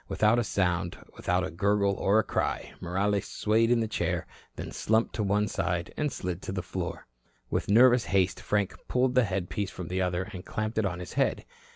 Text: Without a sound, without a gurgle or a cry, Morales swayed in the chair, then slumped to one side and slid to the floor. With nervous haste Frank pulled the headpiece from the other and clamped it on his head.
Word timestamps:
Without 0.07 0.39
a 0.39 0.43
sound, 0.43 0.97
without 1.15 1.43
a 1.45 1.51
gurgle 1.51 1.93
or 1.93 2.17
a 2.17 2.23
cry, 2.23 2.73
Morales 2.81 3.27
swayed 3.27 3.69
in 3.69 3.81
the 3.81 3.87
chair, 3.87 4.25
then 4.55 4.71
slumped 4.71 5.13
to 5.13 5.21
one 5.21 5.47
side 5.47 5.93
and 5.95 6.11
slid 6.11 6.41
to 6.41 6.51
the 6.51 6.63
floor. 6.63 7.05
With 7.51 7.69
nervous 7.69 8.05
haste 8.05 8.39
Frank 8.41 8.73
pulled 8.87 9.13
the 9.13 9.25
headpiece 9.25 9.69
from 9.69 9.89
the 9.89 10.01
other 10.01 10.23
and 10.33 10.43
clamped 10.43 10.79
it 10.79 10.87
on 10.87 10.97
his 10.97 11.13
head. 11.13 11.45